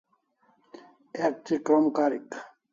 Ek 1.25 1.35
thi 1.45 1.55
krom 1.65 1.85
karik 1.95 2.29